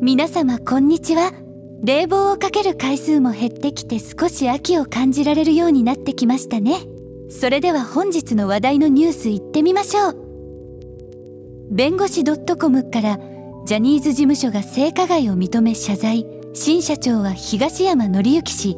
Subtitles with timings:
[0.00, 1.32] 皆様こんにちは。
[1.82, 6.76] 冷房をかける回数も減ってきて少し秋を感じられるようになってきましたね。
[7.28, 10.16] それでは本日の話題のニュースいってみましょう。
[11.72, 13.18] 弁護士 .com から
[13.66, 16.24] ジャニーズ事務所が性加害を認め謝罪。
[16.54, 18.76] 新社長は東山紀之氏。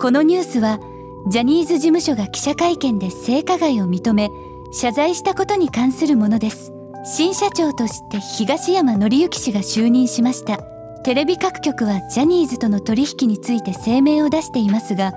[0.00, 0.80] このニュースは
[1.28, 4.30] ジャニーズ事務所が記者会見で性加害を認め
[4.72, 6.72] 謝罪したことに関するものです。
[7.04, 10.58] 新社長として東山紀之氏が就任しました。
[11.02, 15.12] テレビ各局はジャニーズとの取引について声明を出していますが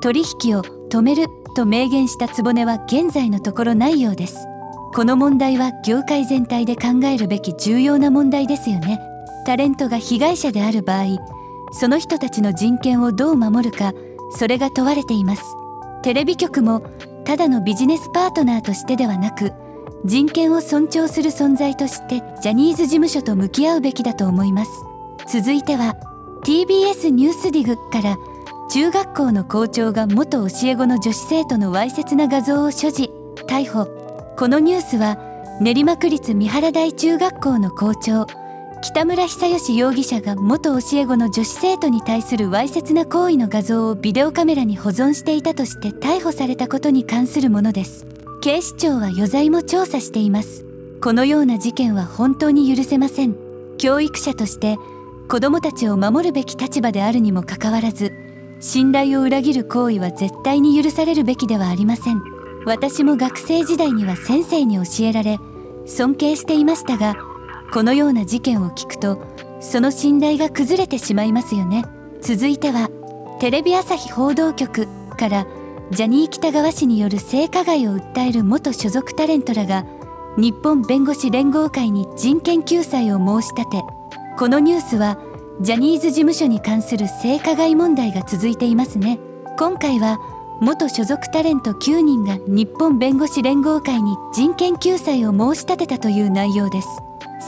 [0.00, 4.46] 取引を止めると明言した局は現在のところないようです。
[4.94, 9.00] この問題は業界全体で考えるべき重要な問題ですよね。
[9.44, 11.18] タレントが被害者である場合
[11.72, 13.92] その人たちの人権をどう守るか
[14.30, 15.42] それが問われています。
[16.04, 16.80] テレビ局も
[17.24, 19.52] ただのビジネスパートナーとしてではなく
[20.04, 24.70] 人権を尊重する存在としてジャニーズ事務所と向き合うべきだと思います。
[25.32, 25.96] 続いては
[26.44, 28.16] TBS ニュースディグから
[28.70, 33.10] 中学校の校長が元教え子の女子生徒のわいせつな画像を所持。
[33.46, 33.86] 逮捕。
[34.36, 35.16] このニュースは
[35.60, 38.26] 練馬区立三原台中学校の校長
[38.82, 48.13] 北村久義容疑者が元教え子の女子生徒に対するわいせつな行為の画像をビデオカメラに保存していたとして逮捕されたことに関するものです。
[48.44, 50.66] 警視庁は余罪も調査しています。
[51.00, 53.34] このような事件は本当に許せません。
[53.78, 54.76] 教育者として
[55.30, 58.12] 子どもたちを守るべき立場であるにもかかわらず
[58.60, 62.20] 信頼を裏切る行為は絶対に許されるべきではありません。
[62.66, 65.38] 私も学生時代には先生に教えられ
[65.86, 67.16] 尊敬していましたが
[67.72, 69.22] このような事件を聞くと
[69.60, 71.86] その信頼が崩れてしまいますよね。
[72.20, 72.90] 続いては
[73.40, 74.86] テレビ朝日報道局
[75.16, 75.46] から
[75.90, 79.84] ジャニー喜多川氏による性加害を訴える元所属タレントらが
[80.36, 83.84] 日本弁護士連合会に人権救済を申し立て。
[84.36, 85.18] このニュースは
[85.60, 89.20] ジャニーズ事務所に関する性加害問題が続いていますね。
[89.58, 90.18] 今回は
[90.60, 96.88] 元所属タレント9人が日本弁護士連合会に人権救済を申し立てたという内容です。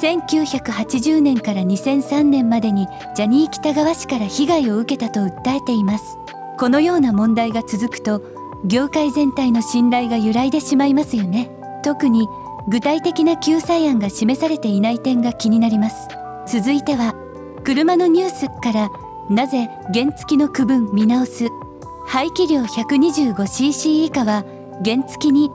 [0.00, 2.86] 1980年から2003年までに
[3.16, 6.18] ジャニー喜多川氏から被害を受けたと訴えています。
[6.58, 8.22] このような問題が続くと
[8.64, 11.50] 業界全体の信頼が揺らいでしまいますよね。
[11.84, 12.26] 特に
[12.68, 16.08] 具体的な救済案が示されていない点が気になります。
[16.46, 17.14] 続いては
[17.64, 18.90] 車のニュースから
[19.28, 21.48] なぜ原付の区分見直す。
[22.06, 24.44] 排気量 125cc 以下は
[24.84, 25.50] 原付に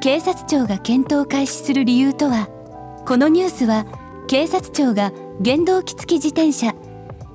[0.00, 2.48] 警察庁が検討開始する理由とは。
[3.06, 3.86] このニュースは
[4.28, 5.12] 警察庁が
[5.44, 6.74] 原動機付き自転車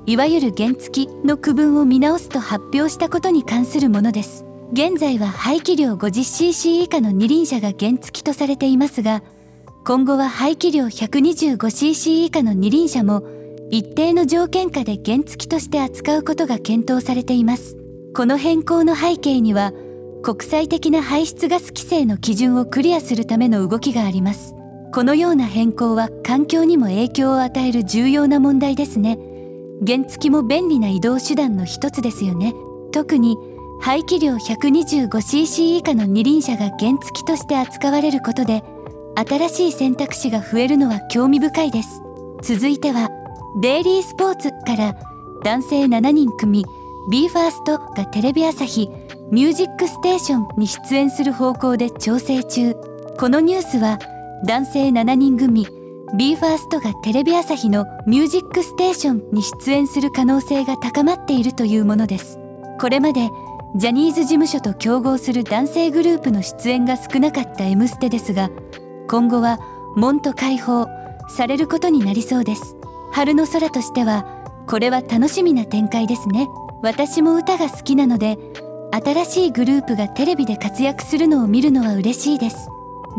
[0.05, 4.45] いわゆる原付の区分を見直すと発表したことに関するものです。
[4.73, 9.21] 現在は排気量 50cc 以下の二輪車が原付とされていますが
[9.85, 13.23] 今後は排気量 125cc 以下の二輪車も
[13.69, 17.77] 一定の条件下で原付として扱うことが検討されています。
[18.15, 19.73] この変更の背景には
[20.21, 24.55] 国際的な排出ガス規制の基準をクリアするための動きがあります。
[24.93, 29.17] このような変更は環境にも影響を与える重要な問題ですね。
[29.85, 32.53] 原付も便利な移動手段の一つですよね。
[32.91, 33.37] 特に
[33.81, 38.63] 排気量 125cc 以下の二輪車が原付として扱われることで
[39.15, 42.01] 新しい選択肢が増えるのは興味深いです。
[42.41, 43.09] 続いては
[43.61, 44.95] デイリースポーツから
[45.43, 46.65] 男性7人組
[47.11, 48.89] BE:FIRST がテレビ朝日
[49.31, 52.75] ミュージックステーションに出演する方向で調整中。
[53.19, 53.99] このニュースは
[54.45, 55.67] 男性7人組
[56.15, 62.37] BE:FIRST がテレビ朝日のミュージックステーションに出演する可能性が高まっているというものです。
[62.79, 63.31] これまで
[63.75, 68.51] ジャニーズ事務所と競合する男性グループの出演が少なかった「M ステ」ですが
[69.07, 69.59] 今後は
[69.95, 70.85] 門と開放
[71.29, 72.75] されることになりそうです。
[73.11, 74.27] 春の空としては
[74.67, 76.47] これは楽しみな展開ですね。
[76.83, 78.37] 私も歌が好きなので
[78.91, 82.69] 新しいグループがテレビで活躍するのを見るのは嬉しいです。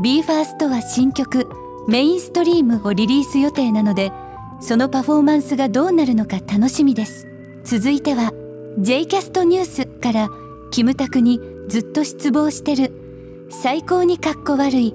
[0.00, 1.48] BE:FIRST は新曲
[1.88, 4.12] 「メインストリーム」をリリース予定なので
[4.60, 7.26] そのパフォーマンスがどうなるのか楽しみです。
[7.64, 8.32] 続いては
[8.78, 10.28] J キャストニュースから
[10.70, 12.92] キムタクにずっと失望してる
[13.48, 14.94] 最高にかっこ悪い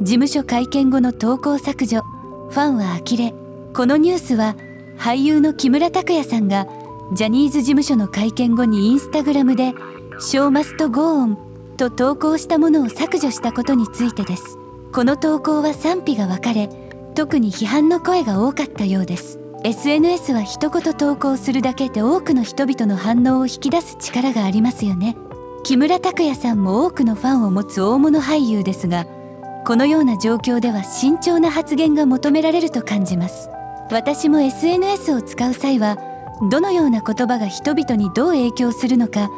[0.00, 2.02] 事務所会見後の投稿削除
[2.50, 3.34] ファンは呆れ
[3.74, 4.56] このニュースは
[4.96, 6.66] 俳優の木村拓哉さんが
[7.12, 9.74] ジャニーズ事務所の会見後にインスタグラムで
[10.18, 11.38] 「ショーマストゴーン」
[11.76, 14.58] と投稿したものを削除したことについてです。
[14.96, 16.70] この投稿は賛否が分かれ
[17.14, 19.38] 特に批判の声が多かったようです。
[19.62, 25.14] SNS は一言投稿するだけで多くの人々の反応を引き出す力がありますよね。
[25.64, 29.04] 木村拓哉さんも多くのファンを持つ大物俳優ですが
[29.66, 33.50] このような状況では慎重な発言が求められると感じます。
[33.90, 35.98] 私も SNS を使う際は
[36.50, 39.28] どのような言葉が人々にどう影響するのか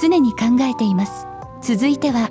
[0.00, 1.26] 常に考えています。
[1.60, 2.30] 続いては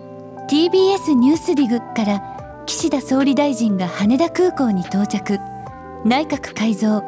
[0.49, 2.30] TBS ニュースディグから
[2.71, 5.39] 岸田総理大臣が羽田空港に到着。
[6.05, 7.03] 内閣改造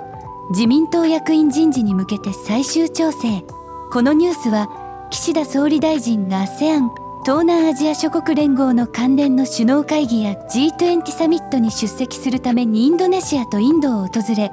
[0.49, 3.45] 自民党役員人事に向けて最終調整。
[3.89, 4.67] このニュースは
[5.09, 6.89] 岸田総理大臣が ASEAN
[7.23, 14.51] 東南アジア諸国連合の関連の首脳会議や G20 サミットに出席するためにインドネシアとインドを訪れ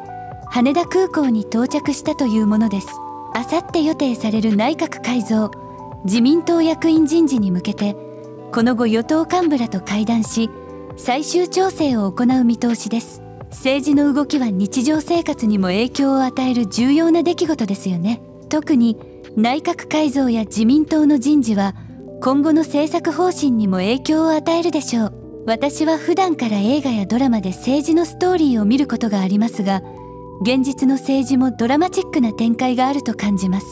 [0.49, 2.87] 羽田空港に到着したというものです。
[3.35, 5.51] あさって予定される内閣改造
[6.05, 7.97] 自民党役員人事に向けて
[8.53, 10.49] この後与党幹部らと会談し
[10.97, 13.23] 最終調整を行う見通しです。
[13.51, 18.23] 政治の動きは日常生活にも影響を与える重要な出来事ですよね。
[18.49, 18.97] 特に
[19.37, 21.75] 内閣改造や自民党の人事は
[22.21, 25.45] 今後の政策方針にも影響を与えるでしょう。
[25.47, 29.83] 私は普段から映画やドラマで政治のストーリーを見ることがありますが
[30.43, 33.67] 現実の政治もドラマチックな展開があると感じます。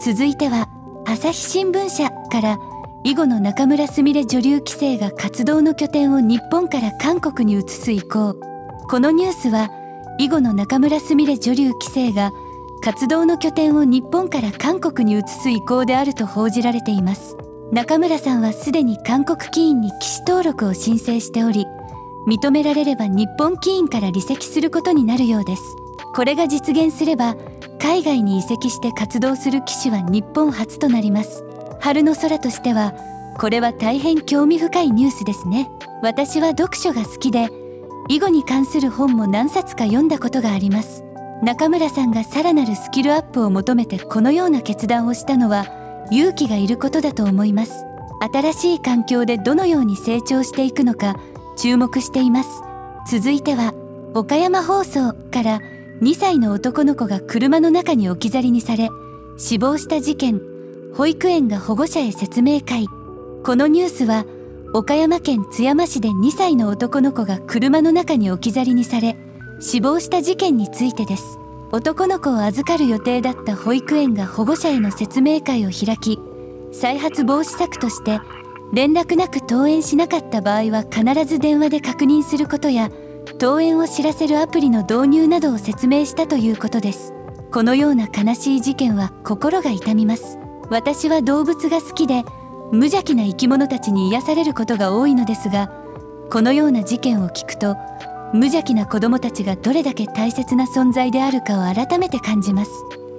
[0.00, 0.68] 続いては
[1.06, 2.58] 朝日新聞社から
[3.08, 8.36] 囲碁の中村すみれ女流棋聖が活動の拠点を日本から韓国に移す意向
[8.86, 9.70] このニュースは
[10.18, 12.32] 囲碁の中村すみれ女流棋聖が
[12.82, 17.34] 活動の拠点を日本から韓国に移す意向であると報じられています。
[17.72, 21.64] 中村さんはすでに韓国棋院に棋士登録を申請しており
[22.26, 25.62] 認められれば日本棋院から離席することになるようです。
[26.14, 27.36] これが実現すれば
[27.80, 31.47] 海外に移籍して活動する棋士は日本初となります。
[31.80, 32.94] 春の空としては
[33.38, 35.70] これは大変興味深いニュースですね。
[36.02, 37.48] 私は読書が好きで
[38.08, 41.04] 囲碁に関する本も何冊か読んだことがあります。
[41.42, 45.66] 中村さんがさらなるスキルアップを求めてこのような決断をしたのは
[46.10, 47.84] 勇気がいることだと思います。
[48.32, 51.16] 新しい環境でどのように成長していくのか
[51.56, 52.48] 注目しています。
[53.10, 53.72] 続いては
[54.14, 55.60] 岡山放送から
[56.02, 58.88] 2歳の男の子が車の中に置き去りにされ
[59.36, 60.57] 死亡した事件。
[60.94, 62.86] 保育園が保護者へ説明会。
[63.44, 64.24] このニュースは
[64.74, 69.16] 岡山県津山市で2歳の男の子が車の中に置き去りにされ
[69.60, 71.38] 死亡した事件についてです。
[71.70, 76.18] 男の子を預かる予定だった保育園が保護者への説明会を開き
[76.72, 78.20] 再発防止策として
[78.72, 82.90] 連絡なく登園しなかった場合は必ず電話で確認することや
[83.40, 87.12] 登園を知らせるアプリの導入などを説明したということです。
[87.52, 90.38] このような悲しい事件は心が痛みます。
[90.70, 92.24] 私は動物が好きで
[92.70, 95.70] 無邪気な生き物たちに癒されることが多いのですが
[96.30, 97.76] このような事件を聞くと
[98.34, 102.70] 無邪気な子供たちがどれだけ大切な存在であるかを改めて感じます。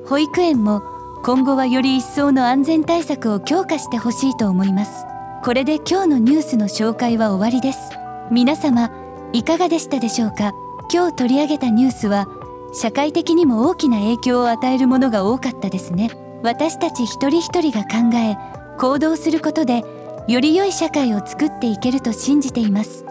[0.06, 0.84] 保育園も
[1.24, 5.06] 今後はより一層の安全対策を強化してほしいと思います。
[5.44, 7.80] これで今日のニュースの紹介は終わりです。
[8.30, 8.92] 皆様
[9.34, 10.54] いかがでしたでしょうか？
[10.94, 12.28] 今日取り上げたニュースは
[12.72, 16.12] 社会的にも大きな影響を与えるものが多かったですね。
[16.44, 18.38] 私たち一人一人が考え
[18.78, 19.84] 行動することで
[20.28, 23.06] より良い社会を作っていけると信じています。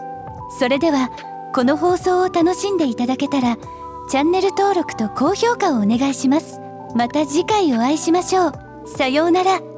[0.59, 1.11] それでは
[1.53, 3.57] この放送を楽しんでいただけたら
[4.09, 6.59] チャンネル登録と高評価をお願いします。
[6.95, 8.53] また次回お会いしましょう。
[8.87, 9.68] さようなら。